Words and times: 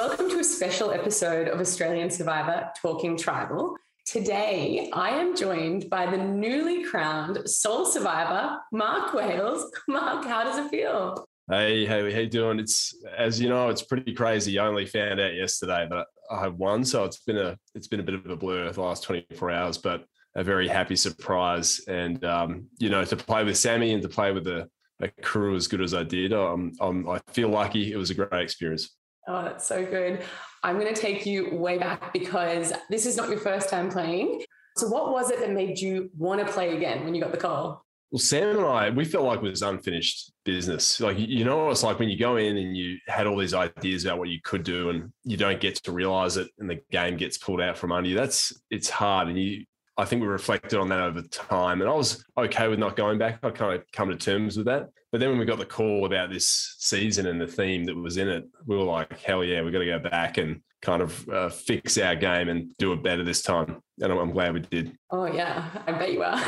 Welcome 0.00 0.30
to 0.30 0.38
a 0.38 0.44
special 0.44 0.92
episode 0.92 1.46
of 1.46 1.60
Australian 1.60 2.08
Survivor 2.08 2.70
Talking 2.80 3.18
Tribal. 3.18 3.76
Today, 4.06 4.88
I 4.94 5.10
am 5.10 5.36
joined 5.36 5.90
by 5.90 6.10
the 6.10 6.16
newly 6.16 6.84
crowned 6.84 7.46
sole 7.46 7.84
survivor, 7.84 8.56
Mark 8.72 9.12
Wales. 9.12 9.70
Mark, 9.88 10.24
how 10.24 10.42
does 10.42 10.56
it 10.56 10.70
feel? 10.70 11.28
Hey, 11.50 11.84
hey, 11.84 12.10
how 12.10 12.20
you 12.20 12.30
doing? 12.30 12.58
It's 12.58 12.94
as 13.14 13.38
you 13.38 13.50
know, 13.50 13.68
it's 13.68 13.82
pretty 13.82 14.14
crazy. 14.14 14.58
I 14.58 14.66
only 14.68 14.86
found 14.86 15.20
out 15.20 15.34
yesterday 15.34 15.86
that 15.90 16.06
I 16.30 16.40
have 16.40 16.54
won, 16.54 16.82
so 16.82 17.04
it's 17.04 17.18
been 17.18 17.36
a 17.36 17.58
it's 17.74 17.88
been 17.88 18.00
a 18.00 18.04
bit 18.04 18.14
of 18.14 18.24
a 18.24 18.36
blur 18.36 18.72
the 18.72 18.80
last 18.80 19.02
24 19.02 19.50
hours, 19.50 19.76
but 19.76 20.06
a 20.34 20.42
very 20.42 20.66
happy 20.66 20.96
surprise. 20.96 21.78
And 21.88 22.24
um, 22.24 22.68
you 22.78 22.88
know, 22.88 23.04
to 23.04 23.16
play 23.16 23.44
with 23.44 23.58
Sammy 23.58 23.92
and 23.92 24.02
to 24.02 24.08
play 24.08 24.32
with 24.32 24.46
a, 24.46 24.66
a 25.02 25.08
crew 25.20 25.56
as 25.56 25.68
good 25.68 25.82
as 25.82 25.92
I 25.92 26.04
did, 26.04 26.32
um, 26.32 26.72
um, 26.80 27.06
I 27.06 27.20
feel 27.34 27.50
lucky. 27.50 27.92
It 27.92 27.98
was 27.98 28.08
a 28.08 28.14
great 28.14 28.32
experience. 28.32 28.96
Oh, 29.30 29.44
that's 29.44 29.64
so 29.64 29.86
good. 29.86 30.24
I'm 30.64 30.80
going 30.80 30.92
to 30.92 31.00
take 31.00 31.24
you 31.24 31.54
way 31.54 31.78
back 31.78 32.12
because 32.12 32.72
this 32.90 33.06
is 33.06 33.16
not 33.16 33.28
your 33.28 33.38
first 33.38 33.68
time 33.68 33.88
playing. 33.88 34.42
So, 34.76 34.88
what 34.88 35.12
was 35.12 35.30
it 35.30 35.38
that 35.38 35.52
made 35.52 35.78
you 35.78 36.10
want 36.18 36.44
to 36.44 36.52
play 36.52 36.76
again 36.76 37.04
when 37.04 37.14
you 37.14 37.22
got 37.22 37.30
the 37.30 37.38
call? 37.38 37.84
Well, 38.10 38.18
Sam 38.18 38.56
and 38.56 38.66
I, 38.66 38.90
we 38.90 39.04
felt 39.04 39.24
like 39.24 39.38
it 39.38 39.42
was 39.42 39.62
unfinished 39.62 40.32
business. 40.44 40.98
Like, 40.98 41.16
you 41.16 41.44
know 41.44 41.66
what 41.66 41.70
it's 41.70 41.84
like 41.84 42.00
when 42.00 42.08
you 42.08 42.18
go 42.18 42.38
in 42.38 42.56
and 42.56 42.76
you 42.76 42.98
had 43.06 43.28
all 43.28 43.38
these 43.38 43.54
ideas 43.54 44.04
about 44.04 44.18
what 44.18 44.30
you 44.30 44.40
could 44.42 44.64
do 44.64 44.90
and 44.90 45.12
you 45.22 45.36
don't 45.36 45.60
get 45.60 45.76
to 45.76 45.92
realize 45.92 46.36
it 46.36 46.48
and 46.58 46.68
the 46.68 46.80
game 46.90 47.16
gets 47.16 47.38
pulled 47.38 47.60
out 47.60 47.78
from 47.78 47.92
under 47.92 48.08
you. 48.08 48.16
That's, 48.16 48.52
it's 48.68 48.90
hard. 48.90 49.28
And 49.28 49.38
you, 49.38 49.64
I 50.00 50.06
think 50.06 50.22
we 50.22 50.28
reflected 50.28 50.78
on 50.78 50.88
that 50.88 51.00
over 51.00 51.20
time. 51.22 51.82
And 51.82 51.90
I 51.90 51.92
was 51.92 52.24
okay 52.38 52.68
with 52.68 52.78
not 52.78 52.96
going 52.96 53.18
back. 53.18 53.38
I 53.42 53.50
kind 53.50 53.74
of 53.74 53.84
come 53.92 54.08
to 54.08 54.16
terms 54.16 54.56
with 54.56 54.64
that. 54.64 54.88
But 55.12 55.20
then 55.20 55.28
when 55.28 55.38
we 55.38 55.44
got 55.44 55.58
the 55.58 55.66
call 55.66 56.06
about 56.06 56.30
this 56.30 56.76
season 56.78 57.26
and 57.26 57.38
the 57.38 57.46
theme 57.46 57.84
that 57.84 57.94
was 57.94 58.16
in 58.16 58.26
it, 58.28 58.48
we 58.66 58.78
were 58.78 58.84
like, 58.84 59.20
hell 59.20 59.44
yeah, 59.44 59.60
we've 59.60 59.74
got 59.74 59.80
to 59.80 59.86
go 59.86 59.98
back 59.98 60.38
and 60.38 60.62
kind 60.80 61.02
of 61.02 61.28
uh, 61.28 61.50
fix 61.50 61.98
our 61.98 62.16
game 62.16 62.48
and 62.48 62.74
do 62.78 62.94
it 62.94 63.02
better 63.02 63.22
this 63.22 63.42
time. 63.42 63.82
And 64.00 64.10
I'm, 64.10 64.18
I'm 64.18 64.30
glad 64.30 64.54
we 64.54 64.60
did. 64.60 64.96
Oh, 65.10 65.26
yeah, 65.26 65.68
I 65.86 65.92
bet 65.92 66.12
you 66.14 66.22
are. 66.22 66.42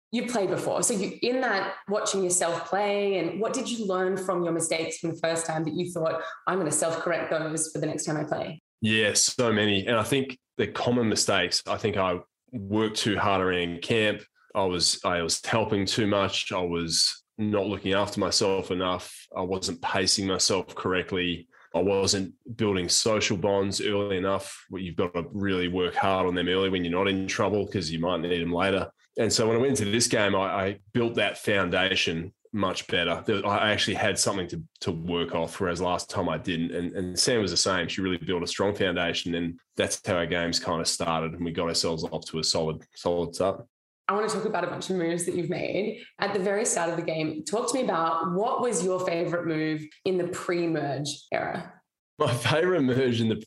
you 0.10 0.26
played 0.26 0.48
before. 0.48 0.82
So 0.82 0.94
you 0.94 1.18
in 1.20 1.42
that 1.42 1.74
watching 1.86 2.24
yourself 2.24 2.64
play 2.66 3.18
and 3.18 3.38
what 3.38 3.52
did 3.52 3.70
you 3.70 3.86
learn 3.86 4.16
from 4.16 4.42
your 4.42 4.52
mistakes 4.54 4.96
from 4.98 5.10
the 5.10 5.16
first 5.16 5.44
time 5.44 5.64
that 5.64 5.74
you 5.74 5.92
thought, 5.92 6.22
I'm 6.46 6.58
going 6.58 6.70
to 6.70 6.76
self-correct 6.76 7.30
those 7.30 7.70
for 7.72 7.78
the 7.78 7.86
next 7.86 8.04
time 8.04 8.16
I 8.16 8.24
play? 8.24 8.62
Yeah, 8.82 9.14
so 9.14 9.52
many. 9.52 9.86
And 9.86 9.96
I 9.96 10.02
think 10.02 10.38
the 10.58 10.66
common 10.66 11.08
mistakes, 11.08 11.62
I 11.66 11.76
think 11.76 11.96
I 11.96 12.18
worked 12.50 12.96
too 12.96 13.16
hard 13.16 13.40
around 13.40 13.80
camp. 13.80 14.22
I 14.54 14.64
was 14.64 15.00
I 15.04 15.22
was 15.22 15.40
helping 15.46 15.86
too 15.86 16.06
much. 16.06 16.52
I 16.52 16.60
was 16.60 17.22
not 17.38 17.66
looking 17.66 17.94
after 17.94 18.20
myself 18.20 18.70
enough. 18.70 19.26
I 19.34 19.40
wasn't 19.40 19.80
pacing 19.80 20.26
myself 20.26 20.74
correctly. 20.74 21.48
I 21.74 21.80
wasn't 21.80 22.34
building 22.56 22.88
social 22.88 23.36
bonds 23.36 23.80
early 23.80 24.18
enough. 24.18 24.66
You've 24.70 24.96
got 24.96 25.14
to 25.14 25.24
really 25.32 25.68
work 25.68 25.94
hard 25.94 26.26
on 26.26 26.34
them 26.34 26.48
early 26.48 26.68
when 26.68 26.84
you're 26.84 26.92
not 26.92 27.08
in 27.08 27.26
trouble 27.26 27.64
because 27.64 27.90
you 27.90 27.98
might 27.98 28.20
need 28.20 28.42
them 28.42 28.52
later. 28.52 28.90
And 29.16 29.32
so 29.32 29.46
when 29.46 29.56
I 29.56 29.60
went 29.60 29.78
into 29.80 29.90
this 29.90 30.08
game, 30.08 30.34
I, 30.34 30.38
I 30.38 30.78
built 30.92 31.14
that 31.14 31.38
foundation 31.38 32.32
much 32.52 32.86
better. 32.86 33.22
I 33.46 33.70
actually 33.72 33.94
had 33.94 34.18
something 34.18 34.46
to 34.48 34.62
to 34.80 34.92
work 34.92 35.34
off, 35.34 35.58
whereas 35.60 35.80
last 35.80 36.10
time 36.10 36.28
I 36.28 36.38
didn't. 36.38 36.72
And, 36.72 36.92
and 36.92 37.18
Sam 37.18 37.40
was 37.40 37.50
the 37.50 37.56
same. 37.56 37.88
She 37.88 38.02
really 38.02 38.18
built 38.18 38.42
a 38.42 38.46
strong 38.46 38.74
foundation, 38.74 39.34
and 39.34 39.58
that's 39.76 40.00
how 40.06 40.16
our 40.16 40.26
games 40.26 40.58
kind 40.58 40.80
of 40.80 40.88
started, 40.88 41.32
and 41.32 41.44
we 41.44 41.52
got 41.52 41.68
ourselves 41.68 42.04
off 42.04 42.24
to 42.26 42.38
a 42.38 42.44
solid 42.44 42.82
solid 42.94 43.34
start. 43.34 43.64
I 44.08 44.14
want 44.14 44.28
to 44.28 44.36
talk 44.36 44.44
about 44.44 44.64
a 44.64 44.66
bunch 44.66 44.90
of 44.90 44.96
moves 44.96 45.24
that 45.24 45.34
you've 45.34 45.48
made 45.48 46.02
at 46.18 46.34
the 46.34 46.40
very 46.40 46.66
start 46.66 46.90
of 46.90 46.96
the 46.96 47.02
game. 47.02 47.44
Talk 47.44 47.70
to 47.70 47.78
me 47.78 47.84
about 47.84 48.32
what 48.32 48.60
was 48.60 48.84
your 48.84 49.00
favorite 49.06 49.46
move 49.46 49.82
in 50.04 50.18
the 50.18 50.28
pre-merge 50.28 51.08
era. 51.30 51.72
My 52.18 52.34
favorite 52.34 52.82
merge 52.82 53.20
in 53.20 53.28
the, 53.28 53.42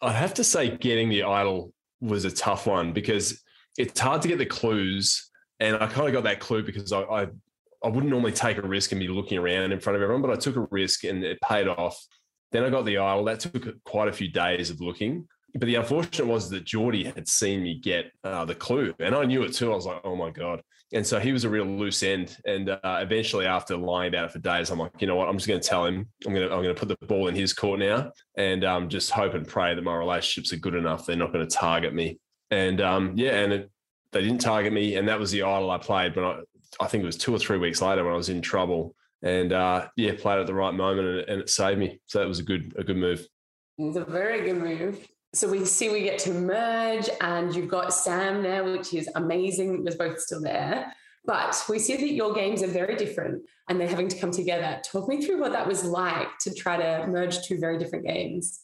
I'd 0.00 0.14
have 0.14 0.34
to 0.34 0.44
say, 0.44 0.76
getting 0.76 1.08
the 1.08 1.24
idol 1.24 1.72
was 2.00 2.24
a 2.24 2.30
tough 2.30 2.66
one 2.66 2.92
because 2.92 3.42
it's 3.76 4.00
hard 4.00 4.22
to 4.22 4.28
get 4.28 4.38
the 4.38 4.46
clues. 4.46 5.30
And 5.60 5.76
I 5.76 5.86
kind 5.86 6.08
of 6.08 6.14
got 6.14 6.24
that 6.24 6.40
clue 6.40 6.62
because 6.62 6.90
I, 6.90 7.02
I 7.02 7.26
I 7.84 7.88
wouldn't 7.88 8.10
normally 8.10 8.32
take 8.32 8.58
a 8.58 8.62
risk 8.62 8.92
and 8.92 9.00
be 9.00 9.08
looking 9.08 9.38
around 9.38 9.72
in 9.72 9.80
front 9.80 9.96
of 9.96 10.02
everyone, 10.02 10.22
but 10.22 10.32
I 10.32 10.36
took 10.36 10.56
a 10.56 10.66
risk 10.70 11.04
and 11.04 11.24
it 11.24 11.40
paid 11.40 11.68
off. 11.68 11.98
Then 12.50 12.64
I 12.64 12.70
got 12.70 12.84
the 12.84 12.98
idol. 12.98 13.24
That 13.24 13.40
took 13.40 13.66
quite 13.84 14.08
a 14.08 14.12
few 14.12 14.28
days 14.28 14.70
of 14.70 14.80
looking. 14.80 15.28
But 15.54 15.66
the 15.66 15.76
unfortunate 15.76 16.26
was 16.26 16.50
that 16.50 16.64
Geordie 16.64 17.04
had 17.04 17.26
seen 17.26 17.62
me 17.62 17.78
get 17.78 18.12
uh, 18.22 18.44
the 18.44 18.54
clue, 18.54 18.94
and 19.00 19.14
I 19.14 19.24
knew 19.24 19.42
it 19.42 19.54
too. 19.54 19.72
I 19.72 19.74
was 19.74 19.86
like, 19.86 20.00
"Oh 20.04 20.14
my 20.14 20.30
god!" 20.30 20.62
And 20.92 21.06
so 21.06 21.18
he 21.18 21.32
was 21.32 21.44
a 21.44 21.48
real 21.48 21.64
loose 21.64 22.02
end. 22.02 22.36
And 22.44 22.68
uh, 22.68 22.78
eventually, 23.00 23.46
after 23.46 23.76
lying 23.76 24.08
about 24.08 24.26
it 24.26 24.32
for 24.32 24.40
days, 24.40 24.70
I'm 24.70 24.78
like, 24.78 24.92
"You 25.00 25.06
know 25.06 25.16
what? 25.16 25.28
I'm 25.28 25.36
just 25.36 25.48
going 25.48 25.60
to 25.60 25.66
tell 25.66 25.86
him. 25.86 26.06
I'm 26.26 26.34
going 26.34 26.46
to 26.46 26.54
I'm 26.54 26.62
going 26.62 26.74
to 26.74 26.78
put 26.78 26.88
the 26.88 27.06
ball 27.06 27.28
in 27.28 27.34
his 27.34 27.54
court 27.54 27.80
now, 27.80 28.12
and 28.36 28.62
um, 28.62 28.88
just 28.90 29.10
hope 29.10 29.32
and 29.34 29.48
pray 29.48 29.74
that 29.74 29.82
my 29.82 29.94
relationships 29.94 30.52
are 30.52 30.58
good 30.58 30.74
enough. 30.74 31.06
They're 31.06 31.16
not 31.16 31.32
going 31.32 31.48
to 31.48 31.56
target 31.56 31.94
me." 31.94 32.18
And 32.50 32.80
um, 32.82 33.14
yeah, 33.16 33.40
and 33.40 33.52
it, 33.52 33.70
they 34.12 34.22
didn't 34.22 34.40
target 34.40 34.72
me, 34.72 34.96
and 34.96 35.08
that 35.08 35.18
was 35.18 35.30
the 35.30 35.42
idol 35.42 35.70
I 35.70 35.78
played. 35.78 36.14
But 36.14 36.24
I, 36.24 36.40
I 36.80 36.86
think 36.86 37.02
it 37.02 37.06
was 37.06 37.16
two 37.16 37.34
or 37.34 37.38
three 37.38 37.58
weeks 37.58 37.82
later 37.82 38.04
when 38.04 38.12
I 38.12 38.16
was 38.16 38.28
in 38.28 38.42
trouble, 38.42 38.94
and 39.22 39.52
uh, 39.52 39.88
yeah, 39.96 40.12
played 40.16 40.38
at 40.38 40.46
the 40.46 40.54
right 40.54 40.74
moment, 40.74 41.08
and, 41.08 41.18
and 41.28 41.40
it 41.42 41.50
saved 41.50 41.78
me. 41.78 42.00
So 42.06 42.18
that 42.20 42.28
was 42.28 42.38
a 42.38 42.44
good 42.44 42.74
a 42.78 42.84
good 42.84 42.96
move. 42.96 43.26
It's 43.78 43.96
a 43.96 44.04
very 44.04 44.42
good 44.42 44.62
move. 44.62 45.06
So 45.34 45.48
we 45.48 45.64
see 45.64 45.90
we 45.90 46.02
get 46.02 46.18
to 46.20 46.32
merge, 46.32 47.08
and 47.20 47.54
you've 47.54 47.68
got 47.68 47.92
Sam 47.92 48.42
now, 48.42 48.64
which 48.72 48.94
is 48.94 49.08
amazing. 49.14 49.84
You're 49.86 49.96
both 49.96 50.20
still 50.20 50.40
there. 50.40 50.92
But 51.24 51.62
we 51.68 51.78
see 51.78 51.96
that 51.96 52.12
your 52.12 52.32
games 52.32 52.62
are 52.62 52.68
very 52.68 52.96
different 52.96 53.42
and 53.68 53.78
they're 53.78 53.86
having 53.86 54.08
to 54.08 54.18
come 54.18 54.30
together. 54.30 54.80
Talk 54.82 55.08
me 55.10 55.20
through 55.20 55.40
what 55.40 55.52
that 55.52 55.66
was 55.66 55.84
like 55.84 56.28
to 56.40 56.54
try 56.54 56.78
to 56.78 57.06
merge 57.06 57.42
two 57.42 57.58
very 57.58 57.76
different 57.76 58.06
games. 58.06 58.60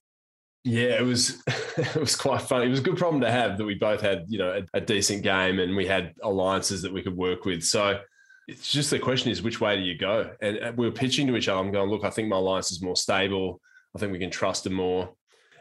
Yeah, 0.64 0.98
it 0.98 1.04
was 1.04 1.42
it 1.76 1.94
was 1.96 2.16
quite 2.16 2.42
funny. 2.42 2.66
It 2.66 2.70
was 2.70 2.80
a 2.80 2.84
good 2.84 2.96
problem 2.96 3.20
to 3.20 3.30
have 3.30 3.58
that 3.58 3.64
we 3.64 3.74
both 3.74 4.00
had, 4.00 4.24
you 4.28 4.38
know, 4.38 4.62
a, 4.74 4.78
a, 4.78 4.80
decent 4.80 5.22
game 5.22 5.58
and 5.58 5.76
we 5.76 5.86
had 5.86 6.14
alliances 6.22 6.82
that 6.82 6.92
we 6.92 7.02
could 7.02 7.16
work 7.16 7.44
with. 7.44 7.62
So 7.62 8.00
it's 8.48 8.72
just 8.72 8.90
the 8.90 8.98
question 8.98 9.30
is 9.30 9.42
which 9.42 9.60
way 9.60 9.76
do 9.76 9.82
you 9.82 9.96
go? 9.96 10.30
And 10.40 10.58
uh, 10.58 10.72
we 10.74 10.86
were 10.86 10.92
pitching 10.92 11.26
to 11.26 11.36
each 11.36 11.48
other. 11.48 11.60
I'm 11.60 11.70
going, 11.70 11.90
look, 11.90 12.04
I 12.04 12.10
think 12.10 12.28
my 12.28 12.36
alliance 12.36 12.72
is 12.72 12.82
more 12.82 12.96
stable. 12.96 13.60
I 13.94 13.98
think 13.98 14.12
we 14.12 14.18
can 14.18 14.30
trust 14.30 14.64
them 14.64 14.74
more. 14.74 15.14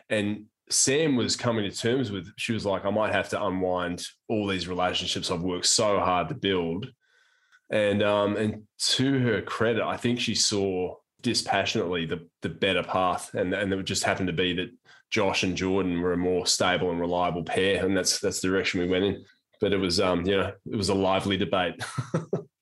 And 0.09 0.45
Sam 0.69 1.15
was 1.15 1.35
coming 1.35 1.69
to 1.69 1.77
terms 1.77 2.09
with. 2.09 2.31
She 2.37 2.53
was 2.53 2.65
like, 2.65 2.85
I 2.85 2.89
might 2.89 3.13
have 3.13 3.29
to 3.29 3.43
unwind 3.43 4.05
all 4.29 4.47
these 4.47 4.67
relationships 4.67 5.29
I've 5.29 5.41
worked 5.41 5.65
so 5.65 5.99
hard 5.99 6.29
to 6.29 6.35
build. 6.35 6.87
And 7.69 8.03
um, 8.03 8.37
and 8.37 8.63
to 8.77 9.19
her 9.19 9.41
credit, 9.41 9.83
I 9.83 9.97
think 9.97 10.19
she 10.19 10.35
saw 10.35 10.95
dispassionately 11.23 12.06
the 12.06 12.28
the 12.44 12.50
better 12.50 12.84
path, 12.84 13.34
and 13.34 13.53
and 13.53 13.73
it 13.73 13.84
just 13.84 14.03
happened 14.03 14.28
to 14.28 14.34
be 14.34 14.53
that 14.53 14.69
Josh 15.09 15.44
and 15.44 15.56
Jordan 15.56 16.01
were 16.01 16.13
a 16.13 16.17
more 16.17 16.45
stable 16.45 16.91
and 16.91 17.00
reliable 17.00 17.44
pair, 17.44 17.84
and 17.85 17.97
that's 17.97 18.19
that's 18.19 18.41
the 18.41 18.50
direction 18.50 18.81
we 18.81 18.88
went 18.88 19.06
in. 19.06 19.25
But 19.59 19.73
it 19.73 19.78
was, 19.78 20.00
um, 20.00 20.25
you 20.25 20.38
know, 20.38 20.51
it 20.72 20.75
was 20.75 20.89
a 20.89 20.94
lively 20.94 21.38
debate. 21.38 21.81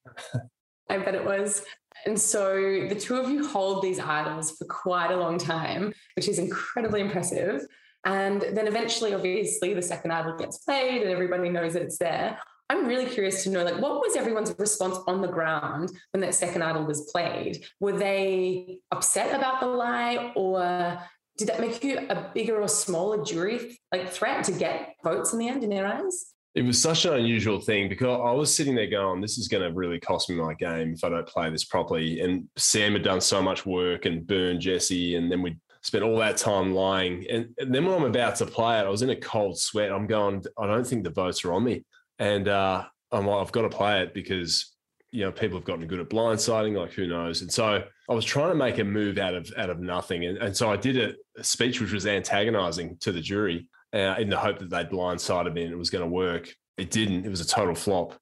I 0.89 0.97
bet 0.97 1.15
it 1.15 1.25
was. 1.25 1.63
And 2.05 2.19
so 2.19 2.87
the 2.87 2.95
two 2.95 3.17
of 3.17 3.29
you 3.29 3.47
hold 3.47 3.81
these 3.81 3.99
idols 3.99 4.51
for 4.57 4.65
quite 4.65 5.11
a 5.11 5.15
long 5.15 5.37
time, 5.37 5.93
which 6.15 6.27
is 6.27 6.39
incredibly 6.39 7.01
impressive. 7.01 7.65
And 8.05 8.41
then 8.41 8.67
eventually, 8.67 9.13
obviously, 9.13 9.73
the 9.73 9.81
second 9.81 10.11
idol 10.11 10.37
gets 10.37 10.57
played 10.59 11.01
and 11.01 11.11
everybody 11.11 11.49
knows 11.49 11.73
that 11.73 11.83
it's 11.83 11.97
there. 11.97 12.39
I'm 12.71 12.87
really 12.87 13.05
curious 13.05 13.43
to 13.43 13.49
know, 13.49 13.65
like, 13.65 13.81
what 13.81 13.99
was 13.99 14.15
everyone's 14.15 14.55
response 14.57 14.97
on 15.05 15.21
the 15.21 15.27
ground 15.27 15.91
when 16.13 16.21
that 16.21 16.33
second 16.33 16.61
idol 16.61 16.85
was 16.85 17.11
played? 17.11 17.65
Were 17.81 17.97
they 17.97 18.79
upset 18.91 19.35
about 19.35 19.59
the 19.59 19.65
lie, 19.65 20.31
or 20.37 20.97
did 21.37 21.49
that 21.49 21.59
make 21.59 21.83
you 21.83 21.99
a 22.09 22.31
bigger 22.33 22.61
or 22.61 22.69
smaller 22.69 23.25
jury 23.25 23.77
like 23.91 24.09
threat 24.09 24.45
to 24.45 24.53
get 24.53 24.95
votes 25.03 25.33
in 25.33 25.39
the 25.39 25.49
end 25.49 25.65
in 25.65 25.69
their 25.69 25.85
eyes? 25.85 26.33
It 26.55 26.61
was 26.61 26.81
such 26.81 27.03
an 27.03 27.13
unusual 27.15 27.59
thing 27.59 27.89
because 27.89 28.07
I 28.07 28.31
was 28.31 28.55
sitting 28.55 28.75
there 28.75 28.87
going, 28.87 29.19
this 29.19 29.37
is 29.37 29.49
going 29.49 29.63
to 29.63 29.77
really 29.77 29.99
cost 29.99 30.29
me 30.29 30.37
my 30.37 30.53
game 30.53 30.93
if 30.93 31.03
I 31.03 31.09
don't 31.09 31.27
play 31.27 31.49
this 31.49 31.65
properly. 31.65 32.21
And 32.21 32.47
Sam 32.55 32.93
had 32.93 33.03
done 33.03 33.19
so 33.19 33.41
much 33.41 33.65
work 33.65 34.05
and 34.05 34.25
burned 34.25 34.61
Jesse, 34.61 35.15
and 35.15 35.29
then 35.29 35.41
we 35.41 35.57
spent 35.81 36.05
all 36.05 36.17
that 36.19 36.37
time 36.37 36.73
lying. 36.73 37.25
And, 37.29 37.53
and, 37.57 37.75
then 37.75 37.85
when 37.85 37.95
I'm 37.95 38.03
about 38.05 38.37
to 38.37 38.45
play 38.45 38.79
it, 38.79 38.85
I 38.85 38.89
was 38.89 39.01
in 39.01 39.09
a 39.09 39.15
cold 39.17 39.59
sweat. 39.59 39.91
I'm 39.91 40.07
going, 40.07 40.41
I 40.57 40.67
don't 40.67 40.87
think 40.87 41.03
the 41.03 41.09
votes 41.09 41.43
are 41.43 41.51
on 41.51 41.65
me. 41.65 41.83
And 42.19 42.47
uh, 42.47 42.85
I'm 43.11 43.25
like, 43.25 43.41
I've 43.41 43.51
got 43.51 43.63
to 43.63 43.69
play 43.69 44.01
it 44.01 44.13
because 44.13 44.71
you 45.11 45.23
know 45.25 45.31
people 45.31 45.57
have 45.57 45.65
gotten 45.65 45.87
good 45.87 45.99
at 45.99 46.09
blindsiding 46.09 46.77
like 46.77 46.93
who 46.93 47.07
knows? 47.07 47.41
And 47.41 47.51
so 47.51 47.83
i 48.09 48.13
was 48.13 48.25
trying 48.25 48.49
to 48.49 48.55
make 48.55 48.79
a 48.79 48.83
move 48.83 49.17
out 49.17 49.33
of 49.33 49.51
out 49.57 49.69
of 49.69 49.79
nothing. 49.79 50.25
And, 50.25 50.37
and 50.37 50.55
so 50.55 50.71
i 50.71 50.77
did 50.77 50.97
a, 50.97 51.13
a 51.39 51.43
speech 51.43 51.81
which 51.81 51.91
was 51.91 52.07
antagonizing 52.07 52.97
to 53.01 53.11
the 53.11 53.21
jury 53.21 53.67
uh, 53.93 54.15
in 54.19 54.29
the 54.29 54.37
hope 54.37 54.59
that 54.59 54.69
they'd 54.69 54.89
blindsided 54.89 55.53
me 55.53 55.63
and 55.63 55.73
it 55.73 55.77
was 55.77 55.89
going 55.89 56.03
to 56.03 56.09
work. 56.09 56.53
It 56.77 56.91
didn't. 56.91 57.25
It 57.25 57.29
was 57.29 57.41
a 57.41 57.47
total 57.47 57.75
flop. 57.75 58.17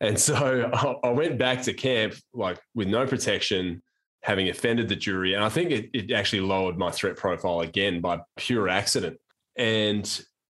And 0.00 0.18
so 0.18 0.70
I, 0.72 0.94
I 1.08 1.10
went 1.10 1.38
back 1.38 1.62
to 1.62 1.72
camp 1.72 2.14
like 2.34 2.60
with 2.74 2.88
no 2.88 3.06
protection 3.06 3.82
having 4.22 4.48
offended 4.48 4.88
the 4.88 4.96
jury. 4.96 5.34
And 5.34 5.44
i 5.44 5.48
think 5.48 5.70
it, 5.70 5.90
it 5.94 6.12
actually 6.12 6.40
lowered 6.40 6.76
my 6.76 6.90
threat 6.90 7.16
profile 7.16 7.60
again 7.60 8.00
by 8.00 8.20
pure 8.36 8.68
accident. 8.68 9.18
And 9.56 10.06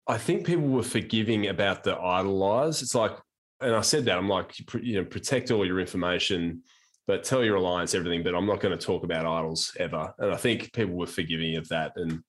I 0.08 0.18
think 0.18 0.46
people 0.46 0.66
were 0.66 0.82
forgiving 0.82 1.48
about 1.48 1.84
the 1.84 1.96
idolize. 1.96 2.82
It's 2.82 2.94
like 2.94 3.16
and 3.62 3.74
I 3.74 3.80
said 3.80 4.04
that 4.06 4.18
I'm 4.18 4.28
like, 4.28 4.54
you 4.82 4.96
know, 4.96 5.04
protect 5.04 5.50
all 5.50 5.64
your 5.64 5.78
information, 5.78 6.62
but 7.06 7.22
tell 7.22 7.44
your 7.44 7.56
alliance 7.56 7.94
everything. 7.94 8.22
But 8.22 8.34
I'm 8.34 8.46
not 8.46 8.60
going 8.60 8.76
to 8.76 8.84
talk 8.84 9.04
about 9.04 9.24
idols 9.24 9.72
ever. 9.78 10.12
And 10.18 10.32
I 10.32 10.36
think 10.36 10.72
people 10.72 10.94
were 10.94 11.06
forgiving 11.06 11.56
of 11.56 11.68
that. 11.68 11.92
And 11.96 12.22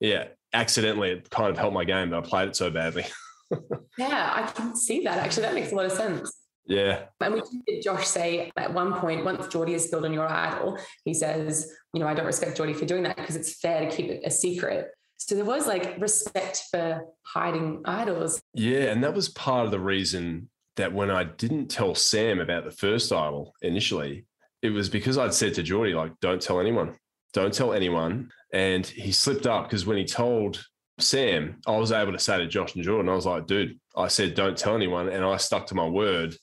yeah, 0.00 0.28
accidentally, 0.52 1.10
it 1.10 1.30
kind 1.30 1.50
of 1.50 1.58
helped 1.58 1.74
my 1.74 1.84
game 1.84 2.10
that 2.10 2.16
I 2.16 2.20
played 2.22 2.48
it 2.48 2.56
so 2.56 2.70
badly. 2.70 3.04
yeah, 3.98 4.32
I 4.34 4.50
can 4.50 4.74
see 4.74 5.04
that. 5.04 5.18
Actually, 5.18 5.42
that 5.42 5.54
makes 5.54 5.72
a 5.72 5.74
lot 5.74 5.84
of 5.84 5.92
sense. 5.92 6.32
Yeah. 6.64 7.04
And 7.20 7.34
we 7.34 7.42
did 7.66 7.82
Josh 7.82 8.06
say 8.06 8.50
at 8.56 8.72
one 8.72 8.94
point, 8.94 9.24
once 9.24 9.46
Geordie 9.48 9.74
is 9.74 9.84
spilled 9.84 10.04
on 10.04 10.12
your 10.12 10.28
idol, 10.28 10.78
he 11.04 11.14
says, 11.14 11.70
you 11.92 12.00
know, 12.00 12.06
I 12.06 12.14
don't 12.14 12.26
respect 12.26 12.56
Geordie 12.56 12.74
for 12.74 12.84
doing 12.84 13.02
that 13.04 13.16
because 13.16 13.36
it's 13.36 13.58
fair 13.58 13.80
to 13.88 13.94
keep 13.94 14.10
it 14.10 14.22
a 14.24 14.30
secret. 14.30 14.88
So 15.18 15.34
there 15.34 15.44
was 15.44 15.66
like 15.66 16.00
respect 16.00 16.64
for 16.70 17.04
hiding 17.22 17.82
idols. 17.84 18.40
Yeah. 18.54 18.92
And 18.92 19.04
that 19.04 19.14
was 19.14 19.28
part 19.28 19.66
of 19.66 19.70
the 19.70 19.80
reason 19.80 20.48
that 20.76 20.92
when 20.92 21.10
I 21.10 21.24
didn't 21.24 21.66
tell 21.68 21.94
Sam 21.94 22.40
about 22.40 22.64
the 22.64 22.70
first 22.70 23.12
idol 23.12 23.52
initially, 23.62 24.24
it 24.62 24.70
was 24.70 24.88
because 24.88 25.18
I'd 25.18 25.34
said 25.34 25.54
to 25.54 25.62
Geordie, 25.62 25.94
like, 25.94 26.12
don't 26.20 26.40
tell 26.40 26.60
anyone, 26.60 26.96
don't 27.32 27.52
tell 27.52 27.72
anyone. 27.72 28.30
And 28.52 28.86
he 28.86 29.12
slipped 29.12 29.46
up 29.46 29.64
because 29.64 29.86
when 29.86 29.98
he 29.98 30.04
told 30.04 30.64
Sam, 30.98 31.60
I 31.66 31.76
was 31.76 31.92
able 31.92 32.12
to 32.12 32.18
say 32.18 32.38
to 32.38 32.46
Josh 32.46 32.74
and 32.74 32.84
Jordan, 32.84 33.10
I 33.10 33.14
was 33.14 33.26
like, 33.26 33.46
dude, 33.46 33.78
I 33.96 34.08
said, 34.08 34.34
don't 34.34 34.56
tell 34.56 34.74
anyone. 34.74 35.08
And 35.08 35.24
I 35.24 35.36
stuck 35.36 35.66
to 35.66 35.74
my 35.74 35.86
word 35.86 36.36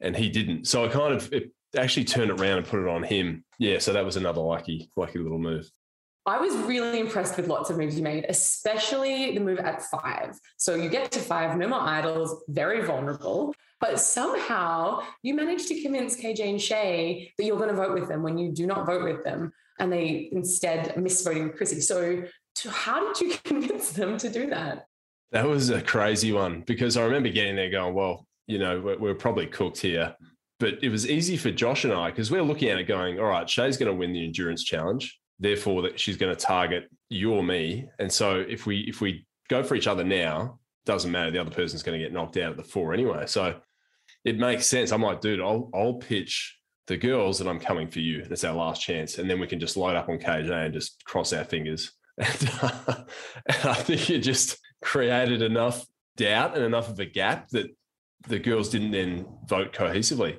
and 0.00 0.14
he 0.14 0.28
didn't. 0.28 0.66
So 0.66 0.84
I 0.84 0.88
kind 0.88 1.14
of 1.14 1.32
actually 1.76 2.04
turned 2.04 2.30
it 2.30 2.40
around 2.40 2.58
and 2.58 2.66
put 2.66 2.80
it 2.80 2.88
on 2.88 3.02
him. 3.02 3.44
Yeah. 3.58 3.78
So 3.78 3.92
that 3.94 4.04
was 4.04 4.16
another 4.16 4.40
lucky, 4.40 4.90
lucky 4.96 5.18
little 5.18 5.38
move. 5.38 5.68
I 6.28 6.38
was 6.38 6.54
really 6.56 7.00
impressed 7.00 7.38
with 7.38 7.48
lots 7.48 7.70
of 7.70 7.78
moves 7.78 7.96
you 7.96 8.02
made, 8.02 8.26
especially 8.28 9.32
the 9.32 9.40
move 9.40 9.60
at 9.60 9.82
five. 9.84 10.38
So 10.58 10.74
you 10.74 10.90
get 10.90 11.10
to 11.12 11.20
five, 11.20 11.56
no 11.56 11.68
more 11.68 11.80
idols, 11.80 12.44
very 12.48 12.84
vulnerable. 12.84 13.54
But 13.80 13.98
somehow 13.98 15.00
you 15.22 15.32
managed 15.32 15.68
to 15.68 15.80
convince 15.80 16.20
KJ 16.20 16.50
and 16.50 16.60
Shay 16.60 17.32
that 17.38 17.44
you're 17.44 17.56
going 17.56 17.70
to 17.70 17.74
vote 17.74 17.98
with 17.98 18.08
them 18.08 18.22
when 18.22 18.36
you 18.36 18.52
do 18.52 18.66
not 18.66 18.84
vote 18.84 19.04
with 19.04 19.24
them. 19.24 19.52
And 19.78 19.90
they 19.90 20.28
instead 20.30 20.94
miss 20.98 21.22
voting 21.24 21.44
with 21.44 21.56
Chrissy. 21.56 21.80
So 21.80 22.24
how 22.68 23.10
did 23.10 23.20
you 23.22 23.38
convince 23.44 23.92
them 23.92 24.18
to 24.18 24.28
do 24.28 24.48
that? 24.48 24.86
That 25.32 25.46
was 25.46 25.70
a 25.70 25.80
crazy 25.80 26.32
one 26.32 26.62
because 26.66 26.98
I 26.98 27.04
remember 27.04 27.30
getting 27.30 27.56
there 27.56 27.70
going, 27.70 27.94
well, 27.94 28.26
you 28.46 28.58
know, 28.58 28.80
we're, 28.80 28.98
we're 28.98 29.14
probably 29.14 29.46
cooked 29.46 29.78
here. 29.78 30.14
But 30.60 30.82
it 30.82 30.90
was 30.90 31.08
easy 31.08 31.38
for 31.38 31.50
Josh 31.50 31.84
and 31.84 31.92
I 31.94 32.10
because 32.10 32.30
we're 32.30 32.42
looking 32.42 32.68
at 32.68 32.78
it 32.78 32.84
going, 32.84 33.18
all 33.18 33.26
right, 33.26 33.48
Shay's 33.48 33.78
going 33.78 33.90
to 33.90 33.96
win 33.96 34.12
the 34.12 34.24
endurance 34.24 34.62
challenge. 34.62 35.18
Therefore, 35.40 35.82
that 35.82 36.00
she's 36.00 36.16
going 36.16 36.34
to 36.34 36.40
target 36.40 36.90
you 37.08 37.32
or 37.32 37.42
me. 37.42 37.88
And 37.98 38.12
so 38.12 38.40
if 38.40 38.66
we 38.66 38.80
if 38.80 39.00
we 39.00 39.26
go 39.48 39.62
for 39.62 39.74
each 39.74 39.86
other 39.86 40.04
now, 40.04 40.58
doesn't 40.84 41.12
matter. 41.12 41.30
The 41.30 41.40
other 41.40 41.50
person's 41.50 41.82
going 41.82 41.98
to 41.98 42.04
get 42.04 42.12
knocked 42.12 42.36
out 42.38 42.50
at 42.50 42.56
the 42.56 42.64
four 42.64 42.94
anyway. 42.94 43.26
So 43.26 43.56
it 44.24 44.38
makes 44.38 44.66
sense. 44.66 44.90
I'm 44.90 45.02
like, 45.02 45.20
dude, 45.20 45.40
I'll 45.40 45.70
I'll 45.74 45.94
pitch 45.94 46.58
the 46.86 46.96
girls 46.96 47.38
that 47.38 47.46
I'm 47.46 47.60
coming 47.60 47.88
for 47.88 48.00
you. 48.00 48.24
That's 48.24 48.44
our 48.44 48.54
last 48.54 48.82
chance, 48.82 49.18
and 49.18 49.30
then 49.30 49.38
we 49.38 49.46
can 49.46 49.60
just 49.60 49.76
load 49.76 49.96
up 49.96 50.08
on 50.08 50.18
KJ 50.18 50.50
and 50.50 50.74
just 50.74 51.04
cross 51.04 51.32
our 51.32 51.44
fingers. 51.44 51.92
And, 52.18 52.50
uh, 52.60 53.04
and 53.46 53.64
I 53.64 53.74
think 53.74 54.10
it 54.10 54.18
just 54.20 54.58
created 54.82 55.40
enough 55.40 55.86
doubt 56.16 56.56
and 56.56 56.64
enough 56.64 56.88
of 56.88 56.98
a 56.98 57.04
gap 57.04 57.48
that 57.50 57.68
the 58.26 58.40
girls 58.40 58.70
didn't 58.70 58.90
then 58.90 59.24
vote 59.46 59.72
cohesively, 59.72 60.36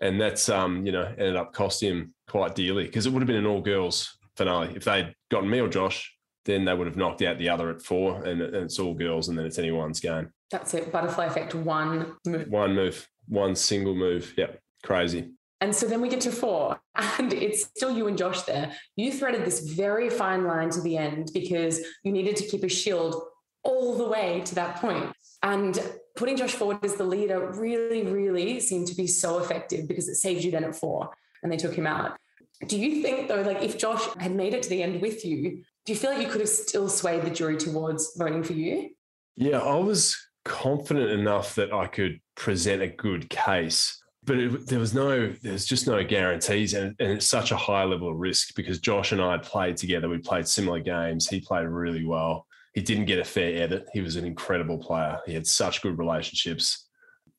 and 0.00 0.20
that's 0.20 0.48
um, 0.48 0.84
you 0.84 0.90
know 0.90 1.04
ended 1.04 1.36
up 1.36 1.52
costing 1.52 1.90
him 1.90 2.14
quite 2.26 2.56
dearly 2.56 2.86
because 2.86 3.06
it 3.06 3.12
would 3.12 3.22
have 3.22 3.28
been 3.28 3.36
an 3.36 3.46
all 3.46 3.60
girls 3.60 4.18
finale 4.36 4.72
if 4.74 4.84
they'd 4.84 5.14
gotten 5.30 5.50
me 5.50 5.60
or 5.60 5.68
Josh. 5.68 6.10
Then 6.44 6.66
they 6.66 6.74
would 6.74 6.86
have 6.86 6.96
knocked 6.96 7.22
out 7.22 7.38
the 7.38 7.48
other 7.48 7.70
at 7.70 7.80
four, 7.80 8.22
and, 8.22 8.42
and 8.42 8.54
it's 8.54 8.78
all 8.78 8.92
girls, 8.92 9.28
and 9.28 9.38
then 9.38 9.46
it's 9.46 9.58
anyone's 9.58 9.98
game. 9.98 10.30
That's 10.50 10.74
it. 10.74 10.92
Butterfly 10.92 11.24
effect. 11.24 11.54
One 11.54 12.16
move. 12.26 12.48
One 12.48 12.74
move. 12.74 13.08
One 13.28 13.56
single 13.56 13.94
move. 13.94 14.34
Yep. 14.36 14.60
Crazy. 14.82 15.30
And 15.62 15.74
so 15.74 15.86
then 15.86 16.02
we 16.02 16.10
get 16.10 16.20
to 16.22 16.30
four, 16.30 16.78
and 17.18 17.32
it's 17.32 17.64
still 17.74 17.90
you 17.90 18.08
and 18.08 18.18
Josh 18.18 18.42
there. 18.42 18.76
You 18.96 19.10
threaded 19.10 19.46
this 19.46 19.60
very 19.60 20.10
fine 20.10 20.44
line 20.44 20.68
to 20.70 20.82
the 20.82 20.98
end 20.98 21.30
because 21.32 21.80
you 22.02 22.12
needed 22.12 22.36
to 22.36 22.46
keep 22.46 22.62
a 22.62 22.68
shield 22.68 23.16
all 23.62 23.96
the 23.96 24.06
way 24.06 24.42
to 24.44 24.54
that 24.56 24.76
point. 24.76 25.10
And 25.42 25.80
putting 26.16 26.36
Josh 26.36 26.52
forward 26.52 26.84
as 26.84 26.96
the 26.96 27.04
leader 27.04 27.50
really, 27.52 28.02
really 28.02 28.60
seemed 28.60 28.88
to 28.88 28.94
be 28.94 29.06
so 29.06 29.38
effective 29.38 29.88
because 29.88 30.08
it 30.08 30.16
saved 30.16 30.44
you 30.44 30.50
then 30.50 30.64
at 30.64 30.76
four 30.76 31.10
and 31.42 31.50
they 31.50 31.56
took 31.56 31.74
him 31.74 31.86
out. 31.86 32.16
Do 32.66 32.78
you 32.78 33.02
think, 33.02 33.28
though, 33.28 33.42
like 33.42 33.62
if 33.62 33.78
Josh 33.78 34.02
had 34.18 34.32
made 34.32 34.54
it 34.54 34.62
to 34.64 34.68
the 34.68 34.82
end 34.82 35.00
with 35.00 35.24
you, 35.24 35.62
do 35.84 35.92
you 35.92 35.98
feel 35.98 36.10
like 36.12 36.22
you 36.22 36.28
could 36.28 36.40
have 36.40 36.48
still 36.48 36.88
swayed 36.88 37.22
the 37.22 37.30
jury 37.30 37.56
towards 37.56 38.16
voting 38.16 38.42
for 38.42 38.54
you? 38.54 38.90
Yeah, 39.36 39.58
I 39.58 39.76
was 39.76 40.16
confident 40.44 41.10
enough 41.10 41.54
that 41.56 41.72
I 41.72 41.86
could 41.86 42.20
present 42.34 42.82
a 42.82 42.88
good 42.88 43.28
case. 43.28 44.00
But 44.24 44.38
it, 44.38 44.66
there 44.66 44.78
was 44.78 44.94
no, 44.94 45.34
there's 45.42 45.66
just 45.66 45.86
no 45.86 46.02
guarantees, 46.02 46.72
and, 46.72 46.94
and 46.98 47.12
it's 47.12 47.26
such 47.26 47.50
a 47.50 47.56
high 47.56 47.84
level 47.84 48.08
of 48.08 48.16
risk 48.16 48.54
because 48.54 48.80
Josh 48.80 49.12
and 49.12 49.20
I 49.20 49.32
had 49.32 49.42
played 49.42 49.76
together. 49.76 50.08
We 50.08 50.18
played 50.18 50.48
similar 50.48 50.80
games. 50.80 51.28
He 51.28 51.40
played 51.40 51.66
really 51.66 52.06
well 52.06 52.46
he 52.74 52.82
didn't 52.82 53.04
get 53.04 53.20
a 53.20 53.24
fair 53.24 53.62
edit. 53.62 53.86
He 53.92 54.00
was 54.00 54.16
an 54.16 54.24
incredible 54.24 54.78
player. 54.78 55.20
He 55.26 55.32
had 55.32 55.46
such 55.46 55.80
good 55.80 55.96
relationships. 55.96 56.88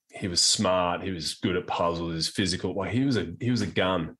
He 0.09 0.29
was 0.29 0.41
smart. 0.41 1.03
He 1.03 1.11
was 1.11 1.35
good 1.35 1.57
at 1.57 1.67
puzzles. 1.67 2.09
He 2.09 2.15
was 2.15 2.29
physical. 2.29 2.73
Like 2.73 2.91
he 2.91 3.03
was 3.03 3.17
a 3.17 3.33
he 3.41 3.51
was 3.51 3.61
a 3.61 3.67
gun. 3.67 4.15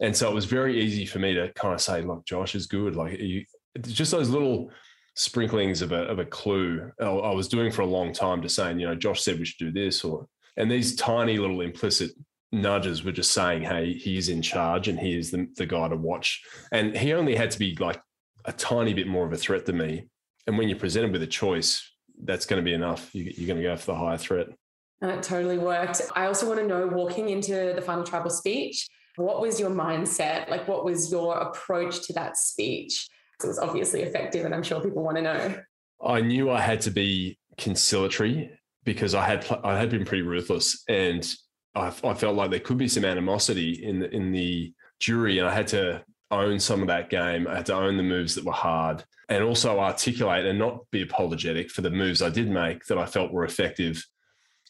And 0.00 0.16
so 0.16 0.30
it 0.30 0.34
was 0.34 0.44
very 0.44 0.80
easy 0.80 1.06
for 1.06 1.18
me 1.18 1.34
to 1.34 1.52
kind 1.54 1.74
of 1.74 1.80
say, 1.80 2.02
look, 2.02 2.24
Josh 2.24 2.54
is 2.54 2.66
good. 2.66 2.94
Like 2.94 3.18
you, 3.18 3.44
just 3.82 4.12
those 4.12 4.28
little 4.28 4.70
sprinklings 5.14 5.82
of 5.82 5.90
a 5.90 6.02
of 6.02 6.20
a 6.20 6.24
clue 6.24 6.92
I 7.00 7.32
was 7.32 7.48
doing 7.48 7.72
for 7.72 7.82
a 7.82 7.86
long 7.86 8.12
time 8.12 8.40
to 8.42 8.48
saying, 8.48 8.78
you 8.78 8.86
know, 8.86 8.94
Josh 8.94 9.22
said 9.22 9.38
we 9.38 9.44
should 9.44 9.58
do 9.58 9.72
this, 9.72 10.04
or 10.04 10.26
and 10.56 10.70
these 10.70 10.94
tiny 10.96 11.38
little 11.38 11.60
implicit 11.60 12.12
nudges 12.52 13.04
were 13.04 13.12
just 13.12 13.32
saying, 13.32 13.62
hey, 13.62 13.92
he's 13.92 14.28
in 14.28 14.40
charge 14.40 14.88
and 14.88 14.98
he 14.98 15.16
is 15.16 15.30
the, 15.30 15.46
the 15.56 15.66
guy 15.66 15.88
to 15.88 15.96
watch. 15.96 16.42
And 16.72 16.96
he 16.96 17.12
only 17.12 17.34
had 17.34 17.50
to 17.50 17.58
be 17.58 17.76
like 17.78 18.00
a 18.46 18.52
tiny 18.52 18.94
bit 18.94 19.06
more 19.06 19.26
of 19.26 19.32
a 19.32 19.36
threat 19.36 19.66
than 19.66 19.76
me 19.76 20.06
and 20.48 20.56
when 20.56 20.70
you're 20.70 20.78
presented 20.78 21.12
with 21.12 21.22
a 21.22 21.26
choice, 21.26 21.92
that's 22.24 22.46
going 22.46 22.58
to 22.58 22.64
be 22.64 22.72
enough. 22.72 23.14
You, 23.14 23.26
are 23.26 23.46
going 23.46 23.58
to 23.58 23.62
go 23.62 23.76
for 23.76 23.92
the 23.92 23.94
higher 23.94 24.16
threat. 24.16 24.46
And 25.02 25.10
it 25.10 25.22
totally 25.22 25.58
worked. 25.58 26.00
I 26.16 26.24
also 26.24 26.48
want 26.48 26.58
to 26.58 26.66
know, 26.66 26.86
walking 26.86 27.28
into 27.28 27.74
the 27.74 27.82
final 27.82 28.02
tribal 28.02 28.30
speech, 28.30 28.88
what 29.18 29.40
was 29.40 29.58
your 29.58 29.70
mindset? 29.70 30.48
Like, 30.48 30.68
what 30.68 30.84
was 30.84 31.10
your 31.10 31.36
approach 31.36 32.06
to 32.06 32.12
that 32.14 32.36
speech? 32.36 33.08
It 33.42 33.46
was 33.46 33.58
obviously 33.58 34.02
effective, 34.02 34.44
and 34.44 34.54
I'm 34.54 34.62
sure 34.62 34.80
people 34.80 35.02
want 35.02 35.16
to 35.16 35.22
know. 35.22 35.56
I 36.04 36.20
knew 36.20 36.50
I 36.50 36.60
had 36.60 36.80
to 36.82 36.90
be 36.90 37.38
conciliatory 37.56 38.50
because 38.84 39.14
I 39.14 39.24
had 39.24 39.46
I 39.64 39.78
had 39.78 39.90
been 39.90 40.04
pretty 40.04 40.22
ruthless, 40.22 40.84
and 40.88 41.28
I, 41.74 41.88
I 41.88 42.14
felt 42.14 42.36
like 42.36 42.50
there 42.50 42.60
could 42.60 42.78
be 42.78 42.88
some 42.88 43.04
animosity 43.04 43.84
in 43.84 44.00
the, 44.00 44.10
in 44.14 44.32
the 44.32 44.72
jury, 44.98 45.38
and 45.38 45.48
I 45.48 45.54
had 45.54 45.68
to 45.68 46.04
own 46.30 46.58
some 46.58 46.82
of 46.82 46.88
that 46.88 47.10
game. 47.10 47.46
I 47.46 47.56
had 47.56 47.66
to 47.66 47.74
own 47.74 47.96
the 47.96 48.02
moves 48.02 48.34
that 48.34 48.44
were 48.44 48.52
hard 48.52 49.04
and 49.28 49.44
also 49.44 49.78
articulate 49.78 50.46
and 50.46 50.58
not 50.58 50.90
be 50.90 51.02
apologetic 51.02 51.70
for 51.70 51.82
the 51.82 51.90
moves 51.90 52.22
I 52.22 52.30
did 52.30 52.48
make 52.50 52.84
that 52.86 52.98
I 52.98 53.06
felt 53.06 53.32
were 53.32 53.44
effective. 53.44 54.04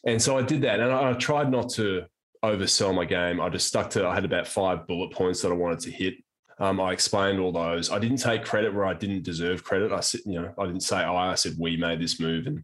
And 0.05 0.21
so 0.21 0.37
I 0.37 0.41
did 0.41 0.61
that. 0.61 0.79
And 0.79 0.91
I, 0.91 1.13
tried 1.13 1.51
not 1.51 1.69
to 1.71 2.03
oversell 2.43 2.95
my 2.95 3.05
game. 3.05 3.41
I 3.41 3.49
just 3.49 3.67
stuck 3.67 3.89
to, 3.91 4.07
I 4.07 4.15
had 4.15 4.25
about 4.25 4.47
five 4.47 4.87
bullet 4.87 5.11
points 5.11 5.41
that 5.41 5.51
I 5.51 5.55
wanted 5.55 5.79
to 5.81 5.91
hit. 5.91 6.15
Um, 6.59 6.79
I 6.79 6.91
explained 6.91 7.39
all 7.39 7.51
those. 7.51 7.89
I 7.89 7.99
didn't 7.99 8.17
take 8.17 8.43
credit 8.43 8.73
where 8.73 8.85
I 8.85 8.93
didn't 8.93 9.23
deserve 9.23 9.63
credit. 9.63 9.91
I 9.91 10.01
said, 10.01 10.21
you 10.25 10.41
know, 10.41 10.53
I 10.57 10.65
didn't 10.65 10.83
say 10.83 10.97
I, 10.97 11.31
I 11.31 11.35
said 11.35 11.53
we 11.57 11.77
made 11.77 12.01
this 12.01 12.19
move. 12.19 12.47
And 12.47 12.63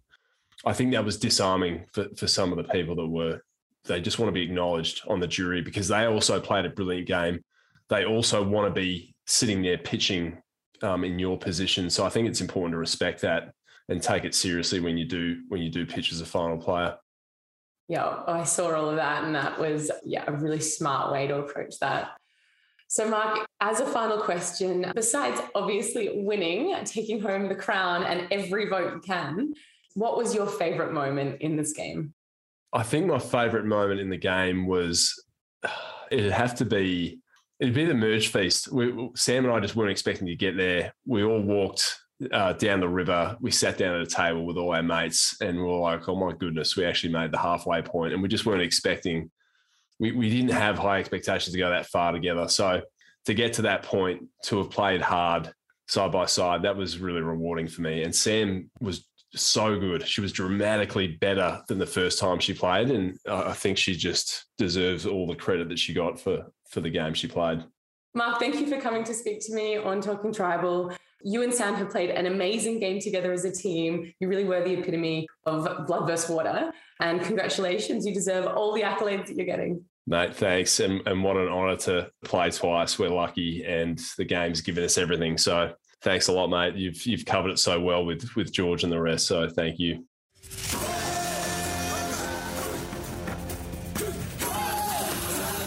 I 0.65 0.73
think 0.73 0.91
that 0.91 1.05
was 1.05 1.17
disarming 1.17 1.85
for, 1.93 2.07
for 2.17 2.27
some 2.27 2.51
of 2.51 2.57
the 2.57 2.71
people 2.71 2.95
that 2.95 3.07
were, 3.07 3.41
they 3.85 4.01
just 4.01 4.19
want 4.19 4.27
to 4.27 4.33
be 4.33 4.41
acknowledged 4.41 5.01
on 5.07 5.19
the 5.19 5.27
jury 5.27 5.61
because 5.61 5.87
they 5.87 6.05
also 6.05 6.41
played 6.41 6.65
a 6.65 6.69
brilliant 6.69 7.07
game. 7.07 7.39
They 7.89 8.03
also 8.03 8.43
want 8.43 8.67
to 8.67 8.79
be 8.79 9.15
sitting 9.27 9.61
there 9.61 9.77
pitching 9.77 10.41
um, 10.81 11.03
in 11.03 11.19
your 11.19 11.37
position. 11.37 11.89
So 11.89 12.05
I 12.05 12.09
think 12.09 12.27
it's 12.27 12.41
important 12.41 12.73
to 12.73 12.77
respect 12.77 13.21
that 13.21 13.53
and 13.87 14.01
take 14.01 14.23
it 14.25 14.33
seriously 14.33 14.79
when 14.79 14.97
you 14.97 15.05
do 15.05 15.43
when 15.49 15.61
you 15.61 15.69
do 15.69 15.85
pitch 15.85 16.11
as 16.11 16.21
a 16.21 16.25
final 16.25 16.57
player. 16.57 16.97
Yeah, 17.87 18.23
I 18.27 18.43
saw 18.43 18.73
all 18.73 18.89
of 18.89 18.95
that, 18.95 19.23
and 19.23 19.35
that 19.35 19.59
was 19.59 19.91
yeah 20.03 20.23
a 20.27 20.31
really 20.31 20.59
smart 20.59 21.11
way 21.11 21.27
to 21.27 21.37
approach 21.37 21.77
that. 21.79 22.11
So, 22.87 23.07
Mark, 23.07 23.45
as 23.61 23.79
a 23.79 23.85
final 23.85 24.17
question, 24.17 24.91
besides 24.95 25.41
obviously 25.53 26.09
winning, 26.13 26.75
taking 26.85 27.19
home 27.19 27.47
the 27.47 27.55
crown, 27.55 28.03
and 28.03 28.27
every 28.31 28.67
vote 28.67 28.93
you 28.93 29.01
can, 29.01 29.53
what 29.93 30.17
was 30.17 30.33
your 30.33 30.47
favorite 30.47 30.93
moment 30.93 31.41
in 31.41 31.55
this 31.55 31.73
game? 31.73 32.13
I 32.73 32.83
think 32.83 33.05
my 33.05 33.19
favorite 33.19 33.65
moment 33.65 33.99
in 33.99 34.09
the 34.09 34.17
game 34.17 34.67
was 34.67 35.23
it'd 36.11 36.31
have 36.31 36.55
to 36.55 36.65
be 36.65 37.19
It'd 37.59 37.73
be 37.73 37.85
the 37.85 37.93
merge 37.93 38.27
feast. 38.27 38.71
We, 38.71 39.09
Sam 39.15 39.45
and 39.45 39.53
I 39.53 39.59
just 39.59 39.75
weren't 39.75 39.91
expecting 39.91 40.27
to 40.27 40.35
get 40.35 40.57
there. 40.57 40.93
We 41.05 41.23
all 41.23 41.41
walked 41.41 41.97
uh, 42.31 42.53
down 42.53 42.79
the 42.79 42.89
river. 42.89 43.37
We 43.41 43.51
sat 43.51 43.77
down 43.77 43.95
at 43.95 44.01
a 44.01 44.07
table 44.07 44.45
with 44.45 44.57
all 44.57 44.73
our 44.73 44.83
mates, 44.83 45.37
and 45.41 45.57
we 45.57 45.63
were 45.63 45.77
like, 45.77 46.07
"Oh 46.07 46.15
my 46.15 46.33
goodness, 46.33 46.75
we 46.75 46.85
actually 46.85 47.13
made 47.13 47.31
the 47.31 47.37
halfway 47.37 47.81
point." 47.81 48.13
And 48.13 48.21
we 48.21 48.27
just 48.27 48.45
weren't 48.45 48.61
expecting. 48.61 49.31
We 49.99 50.11
we 50.11 50.29
didn't 50.29 50.51
have 50.51 50.77
high 50.77 50.99
expectations 50.99 51.53
to 51.53 51.59
go 51.59 51.69
that 51.69 51.87
far 51.87 52.11
together. 52.11 52.47
So 52.47 52.81
to 53.25 53.33
get 53.33 53.53
to 53.53 53.63
that 53.63 53.83
point, 53.83 54.23
to 54.45 54.59
have 54.59 54.69
played 54.69 55.01
hard 55.01 55.51
side 55.87 56.11
by 56.11 56.25
side, 56.25 56.63
that 56.63 56.77
was 56.77 56.99
really 56.99 57.21
rewarding 57.21 57.67
for 57.67 57.81
me. 57.81 58.03
And 58.03 58.15
Sam 58.15 58.69
was 58.79 59.07
so 59.33 59.77
good. 59.79 60.07
She 60.07 60.21
was 60.21 60.31
dramatically 60.31 61.07
better 61.07 61.61
than 61.67 61.77
the 61.77 61.85
first 61.85 62.19
time 62.19 62.39
she 62.39 62.53
played, 62.53 62.91
and 62.91 63.17
I 63.27 63.53
think 63.53 63.77
she 63.77 63.95
just 63.95 64.45
deserves 64.57 65.05
all 65.05 65.27
the 65.27 65.35
credit 65.35 65.69
that 65.69 65.79
she 65.79 65.93
got 65.93 66.19
for 66.19 66.45
for 66.69 66.81
the 66.81 66.89
game 66.89 67.13
she 67.13 67.27
played. 67.27 67.63
Mark, 68.13 68.39
thank 68.39 68.55
you 68.55 68.67
for 68.67 68.79
coming 68.79 69.03
to 69.03 69.13
speak 69.13 69.45
to 69.45 69.53
me 69.53 69.75
on 69.75 69.99
Talking 69.99 70.31
Tribal. 70.31 70.93
You 71.23 71.43
and 71.43 71.53
Sam 71.53 71.75
have 71.75 71.89
played 71.89 72.11
an 72.11 72.25
amazing 72.25 72.79
game 72.79 72.99
together 72.99 73.31
as 73.31 73.45
a 73.45 73.51
team. 73.51 74.13
You 74.19 74.27
really 74.27 74.43
were 74.43 74.63
the 74.63 74.73
epitome 74.73 75.27
of 75.45 75.87
blood 75.87 76.07
versus 76.07 76.29
water. 76.29 76.71
And 76.99 77.21
congratulations, 77.21 78.05
you 78.05 78.13
deserve 78.13 78.45
all 78.45 78.73
the 78.73 78.81
accolades 78.81 79.27
that 79.27 79.35
you're 79.35 79.45
getting. 79.45 79.83
Mate, 80.07 80.35
thanks. 80.35 80.79
And, 80.79 81.01
and 81.07 81.23
what 81.23 81.35
an 81.35 81.47
honour 81.47 81.77
to 81.77 82.11
play 82.23 82.51
twice. 82.51 82.99
We're 82.99 83.09
lucky, 83.09 83.63
and 83.65 83.99
the 84.17 84.25
game's 84.25 84.61
given 84.61 84.83
us 84.83 84.97
everything. 84.97 85.37
So 85.37 85.73
thanks 86.01 86.27
a 86.27 86.31
lot, 86.31 86.47
mate. 86.47 86.75
You've 86.75 87.03
you've 87.05 87.25
covered 87.25 87.51
it 87.51 87.59
so 87.59 87.79
well 87.79 88.05
with 88.05 88.35
with 88.35 88.53
George 88.53 88.83
and 88.83 88.91
the 88.91 89.01
rest. 89.01 89.25
So 89.25 89.49
thank 89.49 89.79
you. 89.79 90.05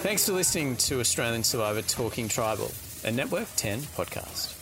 Thanks 0.00 0.24
for 0.24 0.32
listening 0.32 0.76
to 0.76 1.00
Australian 1.00 1.42
Survivor 1.42 1.82
Talking 1.82 2.28
Tribal, 2.28 2.70
a 3.04 3.10
Network 3.10 3.48
10 3.56 3.80
podcast. 3.80 4.57